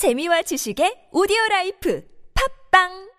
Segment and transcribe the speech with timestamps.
[0.00, 2.02] 재미와 지식의 오디오 라이프
[2.72, 3.10] 팝빵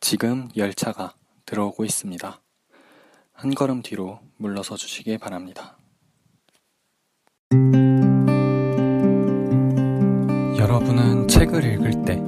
[0.00, 1.14] 지금 열차가
[1.46, 2.40] 들어오고 있습니다.
[3.34, 5.78] 한 걸음 뒤로 물러서 주시기 바랍니다.
[10.58, 12.20] 여러분은 책을 읽을 때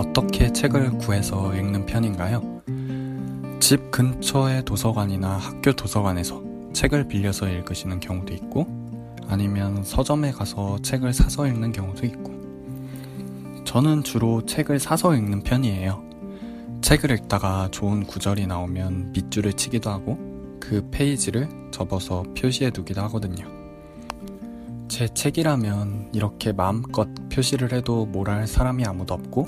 [0.00, 2.75] 어떻게 책을 구해서 읽는 편인가요?
[3.58, 6.42] 집 근처의 도서관이나 학교 도서관에서
[6.72, 8.66] 책을 빌려서 읽으시는 경우도 있고,
[9.28, 16.04] 아니면 서점에 가서 책을 사서 읽는 경우도 있고, 저는 주로 책을 사서 읽는 편이에요.
[16.82, 20.18] 책을 읽다가 좋은 구절이 나오면 밑줄을 치기도 하고,
[20.60, 23.46] 그 페이지를 접어서 표시해 두기도 하거든요.
[24.88, 29.46] 제 책이라면 이렇게 마음껏 표시를 해도 뭐랄 사람이 아무도 없고,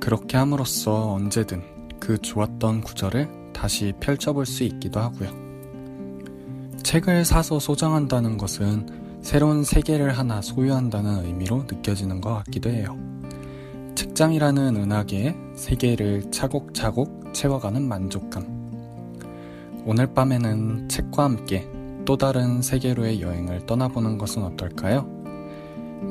[0.00, 1.75] 그렇게 함으로써 언제든
[2.06, 5.28] 그 좋았던 구절을 다시 펼쳐볼 수 있기도 하고요.
[6.84, 12.96] 책을 사서 소장한다는 것은 새로운 세계를 하나 소유한다는 의미로 느껴지는 것 같기도 해요.
[13.96, 18.44] 책장이라는 은하계의 세계를 차곡차곡 채워가는 만족감.
[19.84, 21.68] 오늘 밤에는 책과 함께
[22.04, 25.10] 또 다른 세계로의 여행을 떠나보는 것은 어떨까요?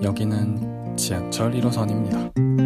[0.04, 2.65] 여기는 지하철 1호선입니다.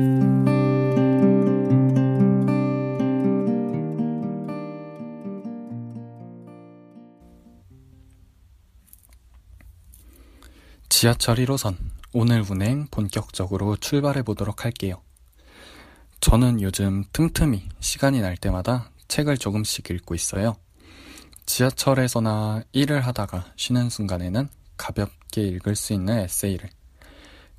[11.00, 11.78] 지하철 1호선
[12.11, 15.02] 오늘 운행 본격적으로 출발해 보도록 할게요.
[16.19, 20.58] 저는 요즘 틈틈이 시간이 날 때마다 책을 조금씩 읽고 있어요.
[21.45, 26.69] 지하철에서나 일을 하다가 쉬는 순간에는 가볍게 읽을 수 있는 에세이를,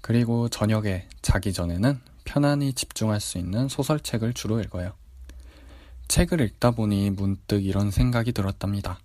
[0.03, 4.93] 그리고 저녁에 자기 전에는 편안히 집중할 수 있는 소설책을 주로 읽어요.
[6.09, 9.01] 책을 읽다 보니 문득 이런 생각이 들었답니다.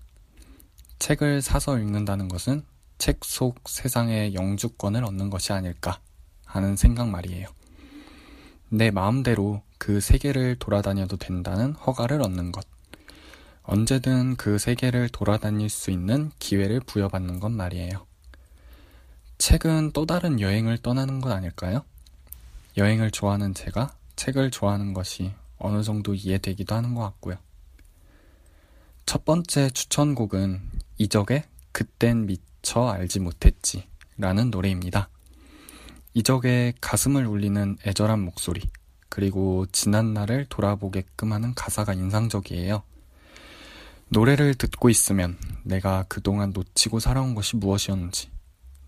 [0.99, 2.65] 책을 사서 읽는다는 것은
[2.97, 5.99] 책 속 세상의 영주권을 얻는 것이 아닐까
[6.45, 7.47] 하는 생각 말이에요.
[8.69, 12.65] 내 마음대로 그 세계를 돌아다녀도 된다는 허가를 얻는 것.
[13.63, 18.05] 언제든 그 세계를 돌아다닐 수 있는 기회를 부여받는 것 말이에요.
[19.37, 21.83] 책은 또 다른 여행을 떠나는 것 아닐까요?
[22.77, 27.37] 여행을 좋아하는 제가 책을 좋아하는 것이 어느 정도 이해되기도 하는 것 같고요.
[29.05, 30.61] 첫 번째 추천곡은
[30.97, 32.25] 이적의 그땐
[32.65, 33.87] 미처 알지 못했지
[34.17, 35.09] 라는 노래입니다.
[36.15, 38.61] 이적의 가슴을 울리는 애절한 목소리,
[39.07, 42.81] 그리고 지난 날을 돌아보게끔 하는 가사가 인상적이에요.
[44.09, 48.29] 노래를 듣고 있으면 내가 그동안 놓치고 살아온 것이 무엇이었는지,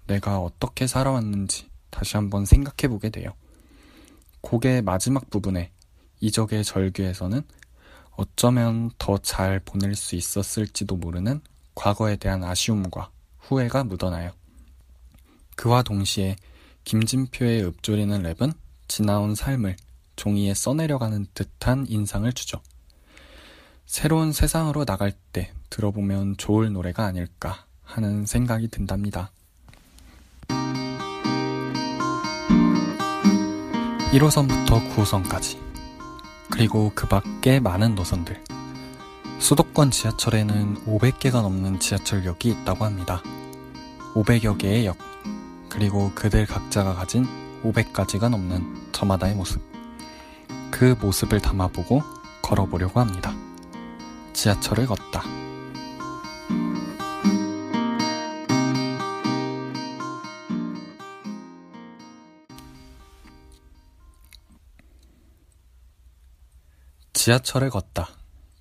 [0.08, 3.34] 내가 어떻게 살아왔는지 다시 한번 생각해 보게 돼요.
[4.42, 5.72] 곡의 마지막 부분에
[6.20, 7.44] 이적의 절규에서는
[8.12, 11.42] 어쩌면 더 잘 보낼 수 있었을지도 모르는
[11.76, 13.12] 과거에 대한 아쉬움과
[13.48, 14.32] 후회가 묻어나요.
[15.56, 16.36] 그와 동시에
[16.84, 18.54] 김진표의 읊조리는 랩은
[18.88, 19.76] 지나온 삶을
[20.16, 22.62] 종이에 써내려가는 듯한 인상을 주죠.
[23.86, 29.32] 새로운 세상으로 나갈 때 들어보면 좋을 노래가 아닐까 하는 생각이 든답니다.
[34.12, 35.60] 1호선부터 9호선까지
[36.50, 38.47] 그리고 그 밖에 많은 노선들
[39.40, 43.22] 수도권 지하철에는 500개가 넘는 지하철역이 있다고 합니다.
[44.14, 44.98] 500여 개의 역
[45.70, 47.26] 그리고 그들 각자가 가진
[47.64, 49.62] 500가지가 넘는 저마다의 모습
[50.72, 52.02] 그 모습을 담아보고
[52.42, 53.34] 걸어보려고 합니다.
[54.34, 55.24] 지하철을 걷다.
[67.14, 68.17] 지하철을 걷다.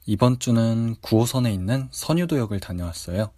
[0.09, 3.28] 이번 주는 9호선에 있는 선유도역을 다녀왔어요.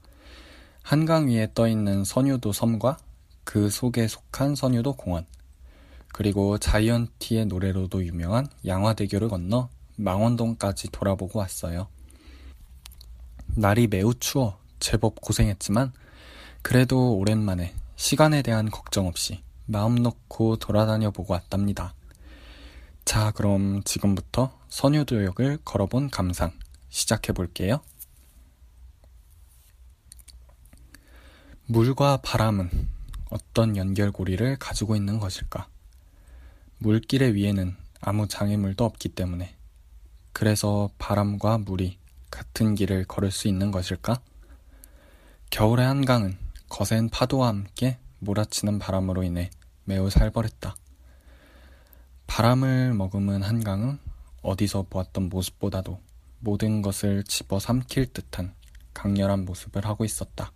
[0.82, 2.98] 한강 위에 떠 있는 선유도 섬과
[3.44, 5.24] 그 속에 속한 선유도 공원,
[6.12, 11.88] 그리고 자이언티의 노래로도 유명한 양화대교를 건너 망원동까지 돌아보고 왔어요.
[13.56, 15.92] 날이 매우 추워 제법 고생했지만
[16.60, 21.94] 그래도 오랜만에 시간에 대한 걱정 없이 마음 놓고 돌아다녀 보고 왔답니다.
[23.06, 26.52] 자, 그럼 지금부터 선유도역을 걸어본 감상
[26.88, 27.80] 시작해 볼게요.
[31.66, 32.70] 물과 바람은
[33.30, 35.68] 어떤 연결고리를 가지고 있는 것일까?
[36.78, 39.54] 물길의 위에는 아무 장애물도 없기 때문에
[40.32, 41.98] 그래서 바람과 물이
[42.30, 44.20] 같은 길을 걸을 수 있는 것일까?
[45.50, 46.38] 겨울의 한강은
[46.68, 49.50] 거센 파도와 함께 몰아치는 바람으로 인해
[49.84, 50.76] 매우 살벌했다.
[52.26, 53.98] 바람을 머금은 한강은
[54.48, 56.00] 어디서 보았던 모습보다도
[56.40, 58.54] 모든 것을 집어삼킬 듯한
[58.94, 60.52] 강렬한 모습을 하고 있었다.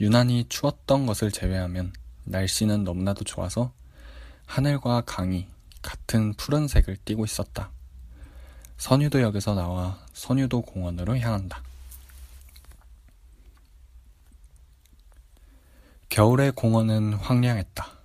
[0.00, 1.92] 유난히 추웠던 것을 제외하면
[2.24, 3.72] 날씨는 너무나도 좋아서
[4.44, 5.46] 하늘과 강이
[5.80, 7.70] 같은 푸른색을 띠고 있었다.
[8.76, 11.62] 선유도역에서 나와 선유도 공원으로 향한다.
[16.10, 18.03] 겨울의 공원은 황량했다.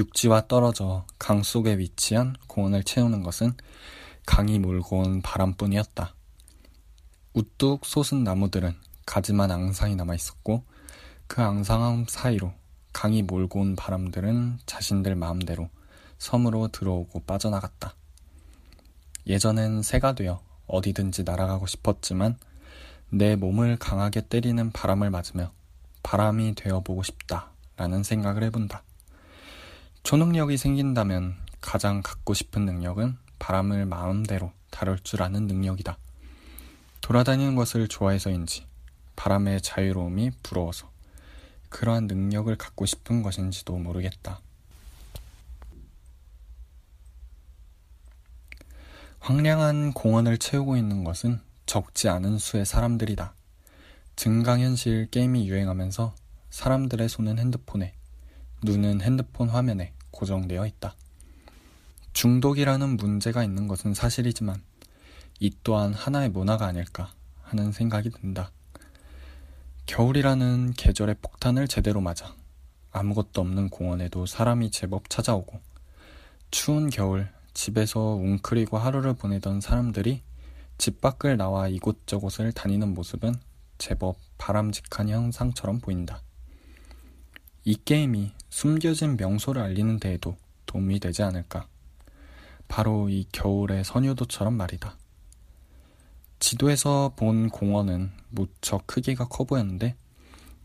[0.00, 3.52] 육지와 떨어져 강 속에 위치한 공원을 채우는 것은
[4.24, 6.14] 강이 몰고 온 바람뿐이었다.
[7.34, 8.74] 우뚝 솟은 나무들은
[9.04, 10.64] 가지만 앙상이 남아 있었고
[11.26, 12.54] 그 앙상함 사이로
[12.94, 15.68] 강이 몰고 온 바람들은 자신들 마음대로
[16.18, 17.94] 섬으로 들어오고 빠져나갔다.
[19.26, 22.38] 예전엔 새가 되어 어디든지 날아가고 싶었지만
[23.10, 25.52] 내 몸을 강하게 때리는 바람을 맞으며
[26.02, 28.82] 바람이 되어 보고 싶다 라는 생각을 해본다.
[30.02, 35.98] 초능력이 생긴다면 가장 갖고 싶은 능력은 바람을 마음대로 다룰 줄 아는 능력이다.
[37.00, 38.66] 돌아다니는 것을 좋아해서인지
[39.16, 40.90] 바람의 자유로움이 부러워서
[41.68, 44.40] 그러한 능력을 갖고 싶은 것인지도 모르겠다.
[49.20, 53.34] 황량한 공원을 채우고 있는 것은 적지 않은 수의 사람들이다.
[54.16, 56.14] 증강현실 게임이 유행하면서
[56.50, 57.94] 사람들의 손은 핸드폰에,
[58.62, 60.94] 눈은 핸드폰 화면에 고정되어 있다.
[62.12, 64.62] 중독이라는 문제가 있는 것은 사실이지만
[65.38, 67.12] 이 또한 하나의 문화가 아닐까
[67.42, 68.50] 하는 생각이 든다.
[69.86, 72.34] 겨울이라는 계절의 폭탄을 제대로 맞아
[72.92, 75.60] 아무것도 없는 공원에도 사람이 제법 찾아오고
[76.50, 80.22] 추운 겨울 집에서 웅크리고 하루를 보내던 사람들이
[80.78, 83.34] 집 밖을 나와 이곳저곳을 다니는 모습은
[83.78, 86.22] 제법 바람직한 현상처럼 보인다.
[87.64, 90.36] 이 게임이 숨겨진 명소를 알리는 데에도
[90.66, 91.66] 도움이 되지 않을까.
[92.68, 94.96] 바로 이 겨울의 선유도처럼 말이다.
[96.40, 99.96] 지도에서 본 공원은 무척 크기가 커 보였는데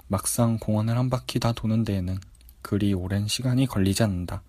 [0.07, 2.19] 막상 공원을 한 바퀴 다 도는 데에는
[2.61, 4.41] 그리 오랜 시간이 걸리지 않는다.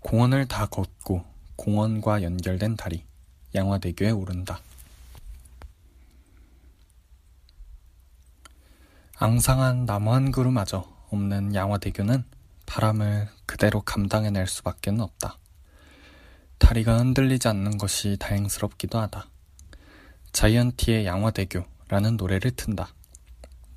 [0.00, 1.24] 공원을 다 걷고
[1.56, 3.04] 공원과 연결된 다리,
[3.54, 4.60] 양화대교에 오른다.
[9.16, 12.24] 앙상한 나무 한 그루마저 없는 양화대교는
[12.66, 15.38] 바람을 그대로 감당해낼 수밖에 없다.
[16.58, 19.28] 다리가 흔들리지 않는 것이 다행스럽기도 하다.
[20.32, 22.94] 자이언티의 양화대교라는 노래를 튼다.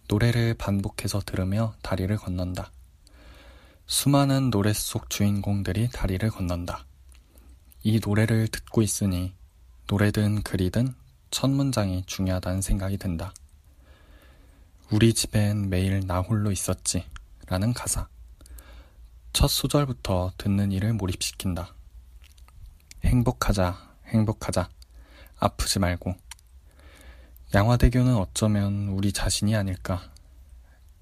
[0.08, 2.72] 노래를 반복해서 들으며 다리를 건넌다.
[3.86, 6.86] 수많은 노래 속 주인공들이 다리를 건넌다.
[7.84, 9.34] 이 노래를 듣고 있으니
[9.88, 10.94] 노래든 글이든
[11.32, 13.34] 첫 문장이 중요하다는 생각이 든다.
[14.92, 17.06] 우리 집엔 매일 나 홀로 있었지.
[17.48, 18.08] 라는 가사.
[19.32, 21.74] 첫 소절부터 듣는 이를 몰입시킨다.
[23.06, 24.70] 행복하자, 행복하자.
[25.40, 26.16] 아프지 말고.
[27.54, 30.12] 양화대교는 어쩌면 우리 자신이 아닐까.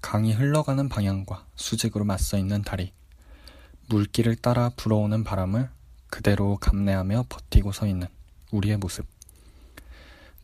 [0.00, 2.92] 강이 흘러가는 방향과 수직으로 맞서 있는 다리.
[3.88, 5.68] 물길을 따라 불어오는 바람을
[6.06, 8.06] 그대로 감내하며 버티고 서 있는
[8.52, 9.04] 우리의 모습.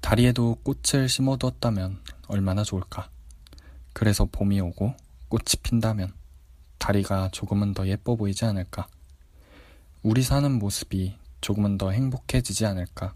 [0.01, 3.09] 다리에도 꽃을 심어두었다면 얼마나 좋을까.
[3.93, 4.97] 그래서 봄이 오고
[5.33, 6.13] 꽃이 핀다면
[6.77, 8.87] 다리가 조금은 더 예뻐 보이지 않을까?
[10.03, 13.15] 우리 사는 모습이 조금은 더 행복해지지 않을까?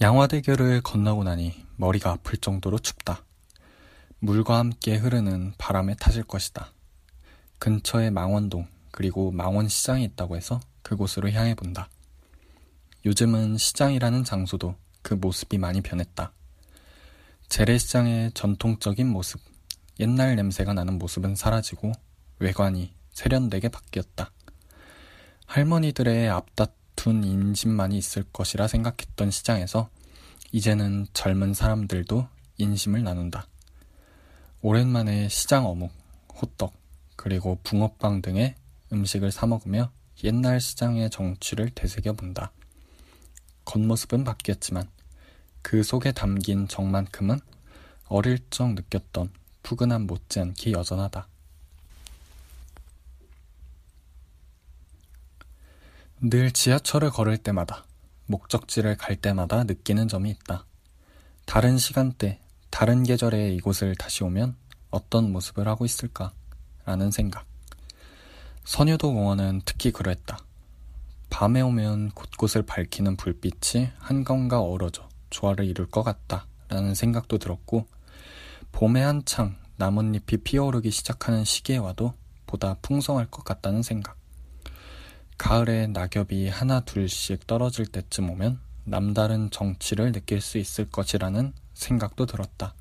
[0.00, 3.22] 양화대교를 건너고 나니 머리가 아플 정도로 춥다.
[4.20, 6.72] 물과 함께 흐르는 바람에 타질 것이다.
[7.58, 11.90] 근처에 망원동 그리고 망원시장이 있다고 해서 그곳으로 향해 본다.
[13.04, 16.32] 요즘은 시장이라는 장소도 그 모습이 많이 변했다.
[17.48, 19.40] 재래시장의 전통적인 모습,
[20.00, 21.92] 옛날 냄새가 나는 모습은 사라지고
[22.38, 24.30] 외관이 세련되게 바뀌었다.
[25.46, 29.88] 할머니들의 앞다툰 인심만이 있을 것이라 생각했던 시장에서
[30.52, 33.46] 이제는 젊은 사람들도 인심을 나눈다.
[34.60, 35.92] 오랜만에 시장 어묵,
[36.34, 36.72] 호떡,
[37.14, 38.54] 그리고 붕어빵 등의
[38.92, 39.90] 음식을 사먹으며
[40.24, 42.52] 옛날 시장의 정취를 되새겨 본다.
[43.64, 44.88] 겉모습은 바뀌었지만
[45.68, 47.40] 그 속에 담긴 정만큼은
[48.06, 49.32] 어릴 적 느꼈던
[49.64, 51.26] 푸근함 못지않게 여전하다.
[56.20, 57.84] 늘 지하철을 걸을 때마다
[58.26, 60.64] 목적지를 갈 때마다 느끼는 점이 있다.
[61.46, 62.38] 다른 시간대,
[62.70, 64.54] 다른 계절에 이곳을 다시 오면
[64.90, 66.30] 어떤 모습을 하고 있을까?
[66.84, 67.44] 라는 생각.
[68.62, 70.38] 선유도 공원은 특히 그랬다.
[71.28, 77.86] 밤에 오면 곳곳을 밝히는 불빛이 한가운가 어우러져 조화를 이룰 것 같다 라는 생각도 들었고
[78.72, 82.14] 봄에 한창 나뭇잎이 피어오르기 시작하는 시기에 와도
[82.46, 84.16] 보다 풍성할 것 같다는 생각
[85.38, 92.74] 가을에 낙엽이 하나 둘씩 떨어질 때쯤 오면 남다른 정취를 느낄 수 있을 것이라는 생각도 들었다.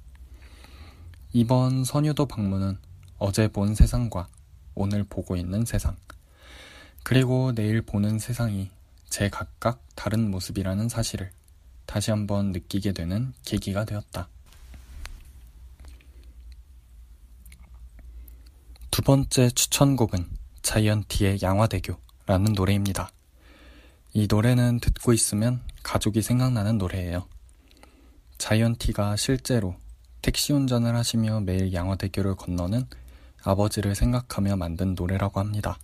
[1.33, 2.77] 이번 선유도 방문은
[3.17, 4.27] 어제 본 세상과
[4.73, 5.97] 오늘 보고 있는 세상,
[7.03, 8.71] 그리고 내일 보는 세상이
[9.09, 11.31] 제 각각 다른 모습이라는 사실을
[11.85, 14.27] 다시 한번 느끼게 되는 계기가 되었다.
[18.91, 20.25] 두 번째 추천곡은
[20.61, 23.11] 자이언티의 양화대교라는 노래입니다.
[24.13, 27.27] 이 노래는 듣고 있으면 가족이 생각나는 노래예요.
[28.37, 29.75] 자이언티가 실제로
[30.21, 32.87] 택시 운전을 하시며 매일 양화대교를 건너는
[33.43, 35.77] 아버지를 생각하며 만든 노래라고 합니다.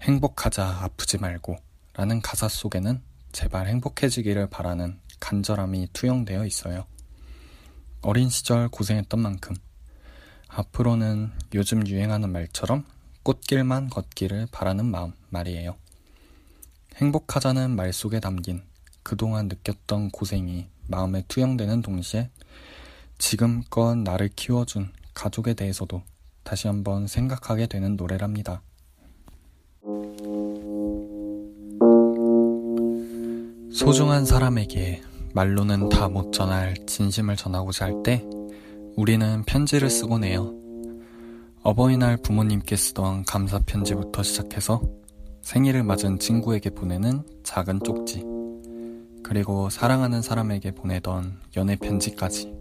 [0.00, 1.56] 행복하자 아프지 말고
[1.94, 6.84] 라는 가사 속에는 제발 행복해지기를 바라는 간절함이 투영되어 있어요.
[8.02, 9.56] 어린 시절 고생했던 만큼
[10.48, 12.84] 앞으로는 요즘 유행하는 말처럼
[13.22, 15.76] 꽃길만 걷기를 바라는 마음 말이에요.
[16.96, 18.62] 행복하자는 말 속에 담긴
[19.02, 22.30] 그동안 느꼈던 고생이 마음에 투영되는 동시에
[23.18, 26.02] 지금껏 나를 키워준 가족에 대해서도
[26.42, 28.62] 다시 한번 생각하게 되는 노래랍니다.
[33.72, 35.02] 소중한 사람에게
[35.34, 38.24] 말로는 다 못 전할 진심을 전하고자 할 때
[38.96, 40.52] 우리는 편지를 쓰곤 해요.
[41.62, 44.82] 어버이날 부모님께 쓰던 감사 편지부터 시작해서
[45.40, 48.24] 생일을 맞은 친구에게 보내는 작은 쪽지,
[49.22, 52.52] 그리고 사랑하는 사람에게 보내던 연애 편지까지.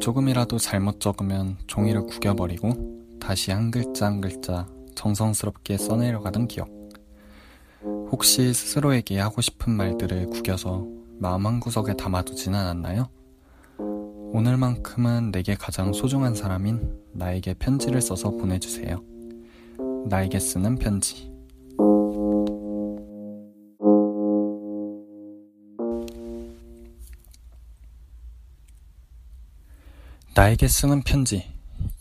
[0.00, 6.79] 조금이라도 잘못 적으면 종이를 구겨버리고 다시 한 글자 한 글자 정성스럽게 써내려가던 기억.
[8.12, 10.84] 혹시 스스로에게 하고 싶은 말들을 구겨서
[11.18, 13.08] 마음 한구석에 담아두진 않았나요?
[14.32, 19.02] 오늘만큼은 내게 가장 소중한 사람인 나에게 편지를 써서 보내주세요.
[20.08, 21.30] 나에게 쓰는 편지.
[30.34, 31.44] 나에게 쓰는 편지.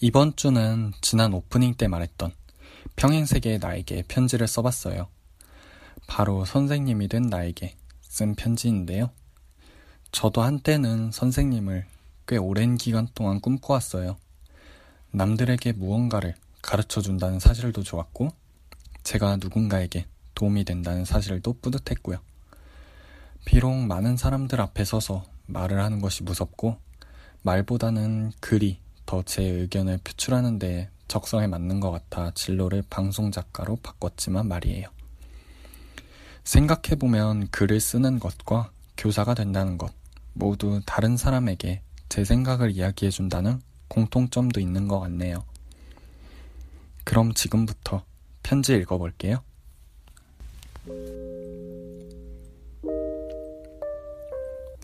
[0.01, 2.32] 이번 주는 지난 오프닝 때 말했던
[2.96, 5.08] 평행세계의 나에게 편지를 써봤어요.
[6.08, 9.12] 바로 선생님이 된 나에게 쓴 편지인데요.
[10.12, 11.86] 저도 한때는 선생님을
[12.27, 14.18] 꽤 오랜 기간 동안 꿈꿔왔어요.
[15.12, 18.29] 남들에게 무언가를 가르쳐 준다는 사실도 좋았고,
[19.03, 22.20] 제가 누군가에게 도움이 된다는 사실도 뿌듯했고요.
[23.46, 26.77] 비록 많은 사람들 앞에 서서 말을 하는 것이 무섭고,
[27.41, 34.48] 말보다는 글이 더 제 의견을 표출하는 데 적성에 맞는 것 같아 진로를 방송 작가로 바꿨지만
[34.48, 34.88] 말이에요.
[36.50, 39.94] 생각해보면 글을 쓰는 것과 교사가 된다는 것
[40.34, 45.44] 모두 다른 사람에게 제 생각을 이야기해준다는 공통점도 있는 것 같네요.
[47.03, 48.03] 그럼 지금부터
[48.41, 49.44] 편지 읽어볼게요.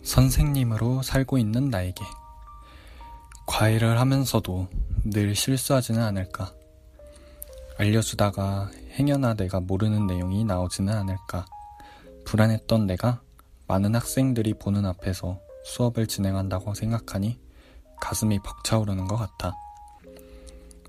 [0.04, 2.04] 선생님으로 살고 있는 나에게
[3.48, 4.68] 과외를 하면서도
[5.02, 6.52] 늘 실수하지는 않을까?
[7.76, 11.44] 알려주다가 행여나 내가 모르는 내용이 나오지는 않을까?
[12.26, 13.22] 불안했던 내가
[13.68, 17.38] 많은 학생들이 보는 앞에서 수업을 진행한다고 생각하니
[18.00, 19.54] 가슴이 벅차오르는 것 같아.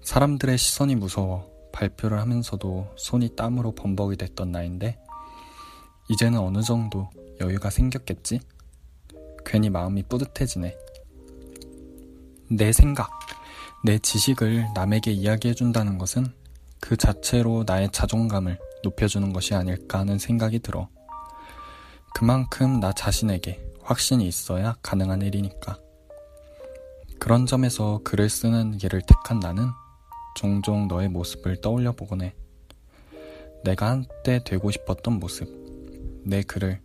[0.02, 5.00] 사람들의 시선이 무서워 발표를 하면서도 손이 땀으로 범벅이 됐던 나인데,
[6.10, 8.40] 이제는 어느 정도 여유가 생겼겠지?
[9.46, 10.76] 괜히 마음이 뿌듯해지네.
[12.50, 13.12] 내 생각,
[13.84, 16.26] 내 지식을 남에게 이야기해준다는 것은
[16.80, 20.88] 그 자체로 나의 자존감을 높여주는 것이 아닐까 하는 생각이 들어.
[22.18, 25.78] 그만큼 나 자신에게 확신이 있어야 가능한 일이니까.
[27.20, 29.68] 그런 점에서 글을 쓰는 길을 택한 나는
[30.36, 32.34] 종종 너의 모습을 떠올려 보곤 해.
[33.64, 35.48] 내가 한때 되고 싶었던 모습,
[36.26, 36.82] 내 글을,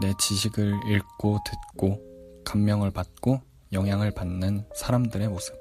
[0.00, 2.00] 내 지식을 읽고 듣고
[2.44, 3.40] 감명을 받고
[3.72, 5.56] 영향을 받는 사람들의 모습.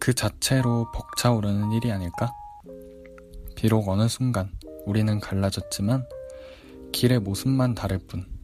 [0.00, 2.32] 그 자체로 벅차오르는 일이 아닐까?
[3.54, 4.50] 비록 어느 순간
[4.86, 6.06] 우리는 갈라졌지만
[6.92, 8.38] 길의 모습만 다를 뿐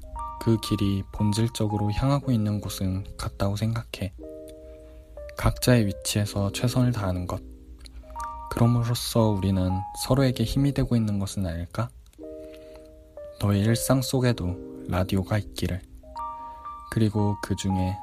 [0.44, 4.12] 그 길이 본질적으로 향하고 있는 곳은 같다고 생각해.
[5.38, 7.42] 각자의 위치에서 최선을 다하는 것.
[8.50, 9.70] 그럼으로써 우리는
[10.04, 11.88] 서로에게 힘이 되고 있는 것은 아닐까?
[13.40, 14.54] 너의 일상 속에도
[14.86, 15.80] 라디오가 있기를.
[16.92, 17.96] 그리고 그 중에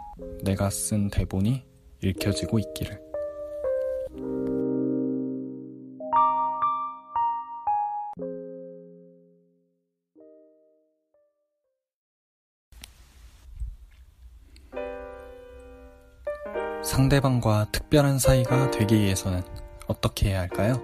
[0.43, 1.63] 내가 쓴 대본이
[2.01, 2.99] 읽혀지고 있기를.
[17.01, 19.41] 상대방과 특별한 사이가 되기 위해서는
[19.87, 20.83] 어떻게 해야 할까요?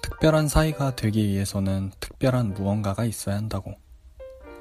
[0.00, 3.74] 특별한 사이가 되기 위해서는 특별한 무언가가 있어야 한다고.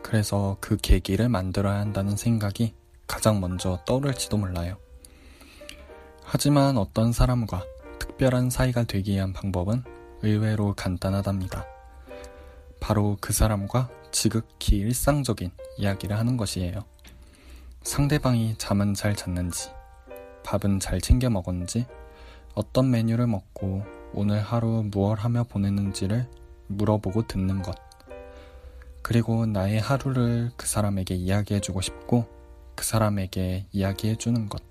[0.04, 2.74] 그래서 그 계기를 만들어야 한다는 생각이
[3.08, 4.76] 가장 먼저 떠오를지도 몰라요.
[6.22, 7.64] 하지만 어떤 사람과
[8.00, 9.86] 특별한 사이가 되기 위한 방법은
[10.22, 11.66] 의외로 간단하답니다.
[12.82, 16.84] 바로 그 사람과 지극히 일상적인 이야기를 하는 것이에요.
[17.84, 19.70] 상대방이 잠은 잘 잤는지,
[20.46, 21.86] 밥은 잘 챙겨 먹었는지,
[22.54, 23.84] 어떤 메뉴를 먹고
[24.14, 26.28] 오늘 하루 무얼 하며 보냈는지를
[26.68, 27.76] 물어보고 듣는 것.
[29.02, 32.28] 그리고 나의 하루를 그 사람에게 이야기해주고 싶고
[32.76, 34.64] 그 사람에게 이야기해주는 것.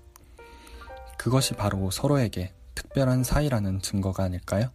[1.17, 4.69] 그것이 바로 서로에게 특별한 사이라는 증거가 아닐까요?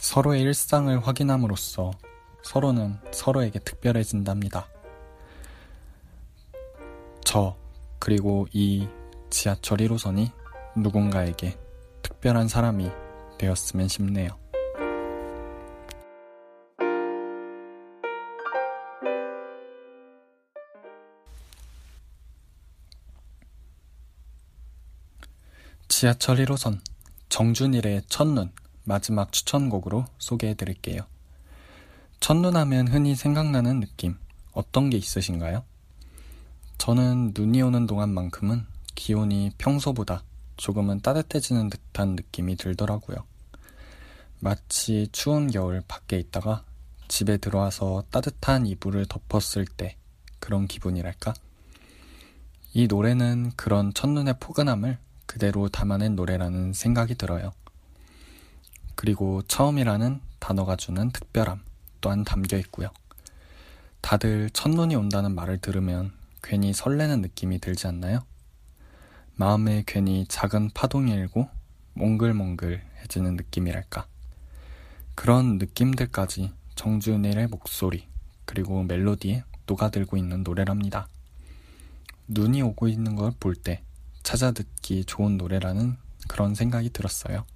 [0.00, 1.90] 서로의 일상을 확인함으로써
[2.42, 4.66] 서로는 서로에게 특별해진답니다.
[7.22, 7.56] 저,
[7.98, 8.88] 그리고 이
[9.30, 10.32] 지하철 1호선이
[10.76, 11.56] 누군가에게
[12.02, 12.90] 특별한 사람이
[13.38, 14.38] 되었으면 싶네요.
[25.88, 26.80] 지하철 1호선
[27.28, 28.50] 정준일의 첫눈
[28.84, 31.02] 마지막 추천곡으로 소개해 드릴게요.
[32.18, 34.16] 첫눈 하면 흔히 생각나는 느낌
[34.52, 35.62] 어떤 게 있으신가요?
[36.78, 38.66] 저는 눈이 오는 동안만큼은
[39.00, 40.24] 기온이 평소보다
[40.58, 43.24] 조금은 따뜻해지는 듯한 느낌이 들더라고요.
[44.40, 46.66] 마치 추운 겨울 밖에 있다가
[47.08, 49.96] 집에 들어와서 따뜻한 이불을 덮었을 때
[50.38, 51.32] 그런 기분이랄까?
[52.74, 57.52] 이 노래는 그런 첫눈의 포근함을 그대로 담아낸 노래라는 생각이 들어요.
[58.96, 61.62] 그리고 처음이라는 단어가 주는 특별함
[62.02, 62.90] 또한 담겨 있고요.
[64.02, 68.20] 다들 첫눈이 온다는 말을 들으면 괜히 설레는 느낌이 들지 않나요?
[69.40, 71.48] 마음에 괜히 작은 파동이 일고
[71.94, 74.06] 몽글몽글해지는 느낌이랄까.
[75.14, 78.06] 그런 느낌들까지 정준일의 목소리
[78.44, 81.08] 그리고 멜로디에 녹아들고 있는 노래랍니다.
[82.28, 83.82] 눈이 오고 있는 걸 볼 때
[84.22, 85.96] 찾아 듣기 좋은 노래라는
[86.28, 87.46] 그런 생각이 들었어요.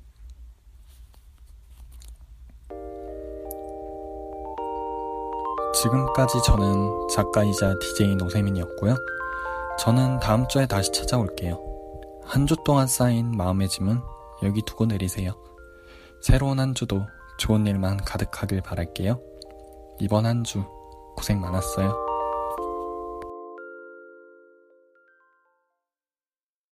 [5.82, 8.96] 지금까지 저는 작가이자 DJ 노세민이었고요.
[9.78, 11.73] 저는 다음 주에 다시 찾아올게요.
[12.26, 14.00] 한 주 동안 쌓인 마음의 짐은
[14.42, 15.32] 여기 두고 내리세요.
[16.20, 17.06] 새로운 한 주도
[17.38, 19.20] 좋은 일만 가득하길 바랄게요.
[20.00, 20.64] 이번 한 주
[21.16, 22.03] 고생 많았어요.